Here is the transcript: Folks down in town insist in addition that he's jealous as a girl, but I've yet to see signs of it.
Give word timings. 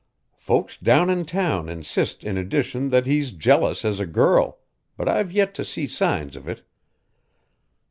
Folks 0.39 0.77
down 0.77 1.11
in 1.11 1.25
town 1.25 1.69
insist 1.69 2.23
in 2.23 2.35
addition 2.35 2.87
that 2.87 3.05
he's 3.05 3.31
jealous 3.31 3.85
as 3.85 3.99
a 3.99 4.07
girl, 4.07 4.57
but 4.97 5.07
I've 5.07 5.31
yet 5.31 5.53
to 5.53 5.63
see 5.63 5.85
signs 5.85 6.35
of 6.35 6.47
it. 6.47 6.63